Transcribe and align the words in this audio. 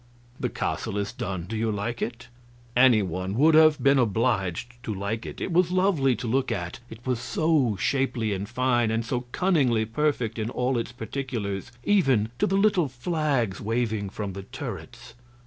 The 0.39 0.49
castle 0.49 0.97
is 0.97 1.13
done. 1.13 1.43
Do 1.43 1.55
you 1.55 1.71
like 1.71 2.01
it?" 2.01 2.27
Any 2.75 3.03
one 3.03 3.35
would 3.35 3.53
have 3.53 3.77
been 3.83 3.99
obliged 3.99 4.81
to 4.81 4.91
like 4.95 5.27
it. 5.27 5.39
It 5.39 5.53
was 5.53 5.69
lovely 5.69 6.15
to 6.15 6.25
look 6.27 6.51
at, 6.51 6.79
it 6.89 7.05
was 7.05 7.19
so 7.19 7.75
shapely 7.79 8.33
and 8.33 8.49
fine, 8.49 8.89
and 8.89 9.05
so 9.05 9.25
cunningly 9.31 9.85
perfect 9.85 10.39
in 10.39 10.49
all 10.49 10.79
its 10.79 10.91
particulars, 10.91 11.71
even 11.83 12.31
to 12.39 12.47
the 12.47 12.57
little 12.57 12.87
flags 12.87 13.61
waving 13.61 14.09
from 14.09 14.33
the 14.33 14.41
turrets. 14.41 15.13